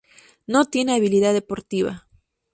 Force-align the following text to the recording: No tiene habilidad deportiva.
No 0.47 0.65
tiene 0.65 0.95
habilidad 0.95 1.31
deportiva. 1.31 2.07